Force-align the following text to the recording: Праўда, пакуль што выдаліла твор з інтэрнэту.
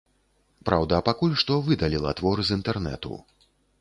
Праўда, 0.69 1.01
пакуль 1.09 1.35
што 1.41 1.57
выдаліла 1.67 2.15
твор 2.21 2.37
з 2.49 2.59
інтэрнэту. 2.61 3.13